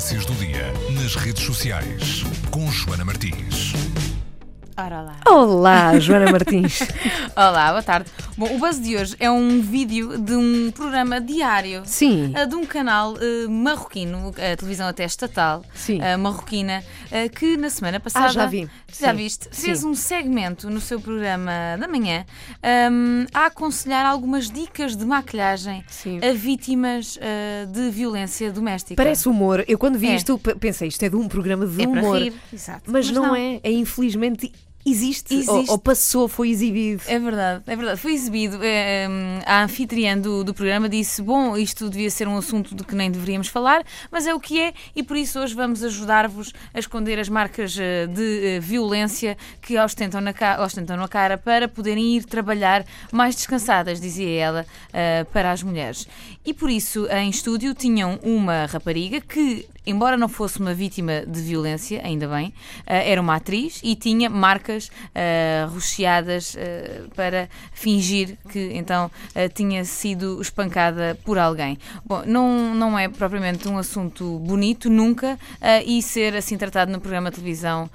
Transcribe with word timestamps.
tendências 0.00 0.24
do 0.24 0.34
dia 0.34 0.72
nas 0.94 1.14
redes 1.14 1.44
sociais 1.44 2.24
com 2.50 2.72
Joana 2.72 3.04
Martins. 3.04 3.74
Ora 4.76 5.02
lá. 5.02 5.16
Olá, 5.26 5.98
Joana 5.98 6.30
Martins. 6.32 6.80
Olá, 7.36 7.68
boa 7.70 7.82
tarde. 7.82 8.08
Bom, 8.36 8.54
o 8.54 8.58
buzz 8.58 8.80
de 8.80 8.96
hoje 8.96 9.14
é 9.20 9.30
um 9.30 9.60
vídeo 9.60 10.16
de 10.18 10.34
um 10.34 10.70
programa 10.70 11.20
diário. 11.20 11.82
Sim. 11.84 12.32
eh, 12.34 12.46
De 12.46 12.54
um 12.54 12.64
canal 12.64 13.14
eh, 13.20 13.46
marroquino, 13.46 14.28
a 14.30 14.56
televisão 14.56 14.88
até 14.88 15.04
estatal, 15.04 15.62
Sim. 15.74 16.00
eh, 16.00 16.16
marroquina, 16.16 16.82
que 17.36 17.58
na 17.58 17.68
semana 17.68 18.00
passada. 18.00 18.26
Ah, 18.26 18.28
já 18.28 18.46
vi. 18.46 18.70
Já 18.98 19.10
Sim. 19.10 19.16
viste? 19.16 19.48
Sim. 19.50 19.66
Fez 19.66 19.84
um 19.84 19.94
segmento 19.94 20.70
no 20.70 20.80
seu 20.80 20.98
programa 20.98 21.52
da 21.78 21.86
manhã 21.86 22.24
ehm, 22.62 23.26
a 23.34 23.46
aconselhar 23.46 24.06
algumas 24.06 24.50
dicas 24.50 24.96
de 24.96 25.04
maquilhagem 25.04 25.84
Sim. 25.88 26.20
a 26.24 26.32
vítimas 26.32 27.18
de 27.72 27.90
violência 27.90 28.50
doméstica. 28.50 28.94
Parece 29.02 29.28
humor. 29.28 29.62
Eu 29.68 29.76
quando 29.78 29.98
vi 29.98 30.08
É. 30.08 30.14
isto 30.14 30.38
pe- 30.38 30.54
pensei, 30.54 30.88
isto 30.88 31.02
é 31.02 31.08
de 31.10 31.16
um 31.16 31.28
programa 31.28 31.66
de 31.66 31.82
é 31.82 31.86
para 31.86 32.00
humor. 32.00 32.18
rir. 32.18 32.32
Exato. 32.52 32.82
Mas, 32.90 33.10
não, 33.10 33.34
é. 33.36 33.60
É 33.62 33.70
infelizmente 33.70 34.50
existe. 34.84 35.34
Existe. 35.34 35.50
Ou, 35.50 35.64
ou 35.70 35.78
passou, 35.78 36.28
foi 36.28 36.50
exibido. 36.50 37.02
É 37.06 37.18
verdade, 37.18 37.62
é 37.66 37.76
verdade. 37.76 38.00
Foi 38.00 38.12
exibido. 38.12 38.58
eh, 38.62 39.06
hum, 39.08 39.40
a 39.46 39.62
anfitriã 39.62 40.16
do, 40.18 40.44
do 40.44 40.54
programa 40.54 40.88
disse: 40.88 41.22
Bom, 41.22 41.56
isto 41.56 41.88
devia 41.88 42.10
ser 42.10 42.26
um 42.28 42.36
assunto 42.36 42.74
de 42.74 42.84
que 42.84 42.94
nem 42.94 43.10
deveríamos 43.10 43.48
falar, 43.48 43.84
mas 44.10 44.26
é 44.26 44.34
o 44.34 44.40
que 44.40 44.60
é, 44.60 44.72
e 44.94 45.02
por 45.02 45.16
isso 45.16 45.38
hoje 45.38 45.54
vamos 45.54 45.82
ajudar-vos 45.84 46.52
a 46.72 46.78
esconder 46.78 47.18
as 47.18 47.28
marcas 47.28 47.76
eh, 47.78 48.06
de 48.06 48.46
eh, 48.56 48.60
violência 48.60 49.36
que 49.60 49.78
ostentam 49.78 50.20
na, 50.20 50.32
ostentam 50.64 50.96
na 50.96 51.08
cara 51.08 51.36
para 51.38 51.68
poderem 51.68 52.16
ir 52.16 52.24
trabalhar 52.24 52.84
mais 53.12 53.34
descansadas, 53.34 54.00
dizia 54.00 54.40
ela, 54.40 54.66
eh, 54.92 55.24
para 55.32 55.52
as 55.52 55.62
mulheres. 55.62 56.06
E 56.44 56.54
por 56.54 56.70
isso, 56.70 57.06
em 57.06 57.28
estúdio, 57.30 57.74
tinham 57.74 58.18
uma 58.22 58.66
rapariga 58.66 59.20
que. 59.20 59.66
Embora 59.90 60.16
não 60.16 60.28
fosse 60.28 60.60
uma 60.60 60.72
vítima 60.72 61.26
de 61.26 61.40
violência, 61.40 62.00
ainda 62.04 62.28
bem, 62.28 62.54
eh, 62.86 63.10
era 63.10 63.20
uma 63.20 63.34
atriz 63.34 63.80
e 63.82 63.96
tinha 63.96 64.30
marcas 64.30 64.88
eh, 65.12 65.66
recheadas 65.74 66.54
eh, 66.56 67.06
para 67.16 67.48
fingir 67.72 68.38
que 68.50 68.70
então 68.74 69.10
tinha 69.54 69.84
sido 69.84 70.40
espancada 70.40 71.18
por 71.24 71.38
alguém. 71.38 71.76
Bom, 72.04 72.22
não, 72.24 72.72
não 72.72 72.96
é 72.96 73.08
propriamente 73.08 73.66
um 73.66 73.78
assunto 73.78 74.38
bonito, 74.38 74.88
nunca, 74.88 75.38
e 75.84 76.00
ser 76.02 76.36
assim 76.36 76.56
tratado 76.56 76.92
no 76.92 77.00
programa 77.00 77.30
de 77.30 77.36
televisão 77.36 77.90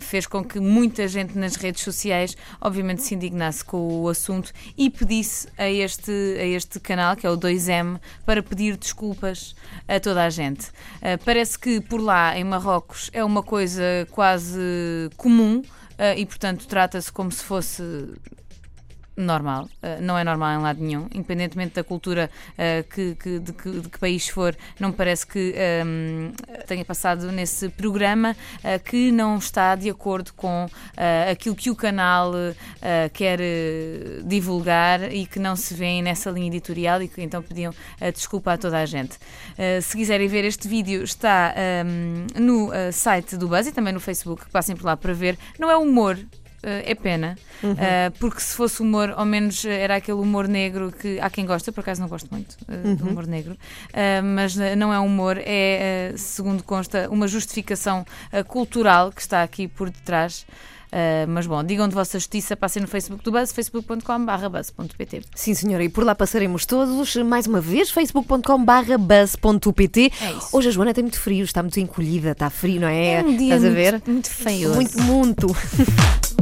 fez 0.00 0.26
com 0.26 0.44
que 0.44 0.60
muita 0.60 1.08
gente 1.08 1.36
nas 1.38 1.56
redes 1.56 1.82
sociais, 1.82 2.36
obviamente, 2.60 3.02
se 3.02 3.14
indignasse 3.14 3.64
com 3.64 4.02
o 4.02 4.08
assunto 4.08 4.52
e 4.76 4.90
pedisse 4.90 5.48
a 5.56 5.68
este, 5.68 6.12
a 6.38 6.44
este 6.44 6.78
canal, 6.78 7.16
que 7.16 7.26
é 7.26 7.30
o 7.30 7.36
2M, 7.36 7.98
para 8.24 8.42
pedir 8.42 8.76
desculpas 8.76 9.54
a 9.88 9.98
toda 9.98 10.24
a 10.24 10.30
gente. 10.30 10.68
Eh, 11.16 11.18
parece 11.24 11.58
que 11.58 11.80
por 11.80 12.00
lá, 12.00 12.38
em 12.38 12.44
Marrocos, 12.44 13.10
é 13.12 13.24
uma 13.24 13.42
coisa 13.42 13.82
quase 14.10 14.60
comum. 15.16 15.62
eh, 15.98 16.18
e, 16.20 16.26
portanto, 16.26 16.66
trata-se 16.66 17.10
como 17.10 17.32
se 17.32 17.42
fosse 17.42 17.82
normal, 19.16 19.68
Uh, 19.82 20.00
não 20.02 20.18
é 20.18 20.24
normal 20.24 20.58
em 20.58 20.62
lado 20.62 20.82
nenhum, 20.82 21.06
independentemente 21.14 21.74
da 21.74 21.84
cultura 21.84 22.30
uh, 22.52 22.84
que, 22.92 23.14
que- 23.14 23.38
de, 23.38 23.52
que, 23.52 23.70
de 23.80 23.88
que 23.88 23.98
país 23.98 24.28
for, 24.28 24.56
não 24.80 24.88
me 24.90 24.94
parece 24.94 25.26
que 25.26 25.54
um, 25.86 26.32
tenha 26.66 26.84
passado 26.84 27.30
nesse 27.30 27.68
programa 27.68 28.34
uh, 28.58 28.82
que 28.84 29.12
não 29.12 29.36
está 29.38 29.74
de 29.76 29.88
acordo 29.88 30.32
com 30.34 30.64
uh, 30.66 31.30
aquilo 31.30 31.54
que 31.54 31.70
o 31.70 31.76
canal 31.76 32.32
uh, 32.32 33.10
quer 33.12 33.38
divulgar 34.24 35.12
e 35.12 35.26
que 35.26 35.38
não 35.38 35.56
se 35.56 35.74
vê 35.74 36.00
nessa 36.02 36.30
linha 36.30 36.48
editorial 36.48 37.02
e 37.02 37.08
que 37.08 37.22
então 37.22 37.42
pediam 37.42 37.72
desculpa 38.14 38.52
a 38.52 38.58
toda 38.58 38.78
a 38.78 38.86
gente. 38.86 39.18
Se 39.82 39.96
quiserem 39.96 40.28
ver 40.28 40.44
este 40.44 40.68
vídeo, 40.68 41.02
está 41.02 41.54
um, 41.86 42.26
no 42.40 42.68
uh, 42.68 42.92
site 42.92 43.36
do 43.36 43.48
Buzz 43.48 43.66
e 43.66 43.72
também 43.72 43.92
no 43.92 44.00
Facebook, 44.00 44.48
passem 44.50 44.76
por 44.76 44.84
lá 44.84 44.96
para 44.96 45.12
ver. 45.12 45.38
Não 45.58 45.70
é 45.70 45.76
humor, 45.76 46.18
é 46.68 46.94
pena, 46.94 47.38
uh, 47.62 48.18
porque 48.18 48.40
se 48.40 48.54
fosse 48.54 48.82
humor, 48.82 49.12
ao 49.16 49.24
menos 49.24 49.64
era 49.64 49.96
aquele 49.96 50.18
humor 50.18 50.48
negro 50.48 50.92
que 50.92 51.18
há 51.20 51.30
quem 51.30 51.46
gosta, 51.46 51.72
por 51.72 51.80
acaso 51.80 52.00
não 52.00 52.08
gosto 52.08 52.28
muito 52.30 52.56
uh, 52.68 52.96
do 52.96 53.08
humor 53.08 53.26
negro, 53.26 53.52
uh, 53.52 54.24
mas 54.24 54.56
não 54.76 54.92
é 54.92 54.98
humor, 54.98 55.38
é, 55.38 56.12
segundo 56.16 56.62
consta, 56.62 57.08
uma 57.10 57.28
justificação 57.28 58.04
cultural 58.48 59.12
que 59.12 59.20
está 59.20 59.42
aqui 59.42 59.68
por 59.68 59.90
detrás. 59.90 60.46
Uh, 60.86 61.28
mas 61.28 61.46
bom, 61.46 61.62
digam 61.64 61.88
de 61.88 61.94
vossa 61.94 62.18
justiça, 62.18 62.56
passem 62.56 62.80
no 62.80 62.88
Facebook 62.88 63.22
do 63.22 63.32
Buzz, 63.32 63.52
facebook.com.br 63.52 64.48
buzz.pt. 64.48 65.22
Sim, 65.34 65.54
senhora, 65.54 65.84
e 65.84 65.88
por 65.88 66.04
lá 66.04 66.14
passaremos 66.14 66.64
todos. 66.64 67.16
Mais 67.16 67.46
uma 67.46 67.60
vez, 67.60 67.90
facebook.com/barra 67.90 68.96
buzz.pt. 68.96 70.12
É. 70.22 70.34
Hoje 70.52 70.68
a 70.68 70.70
Joana 70.70 70.94
tem 70.94 71.02
muito 71.02 71.20
frio, 71.20 71.44
está 71.44 71.62
muito 71.62 71.78
encolhida, 71.80 72.30
está 72.30 72.48
frio, 72.50 72.80
não 72.80 72.88
é? 72.88 73.14
É 73.14 73.22
um 73.22 73.36
dia 73.36 73.56
Estás 73.56 73.64
a 73.64 73.74
ver? 73.74 73.92
muito, 73.92 74.10
muito 74.10 74.30
feio. 74.30 74.74
Muito, 74.74 75.02
muito. 75.02 75.46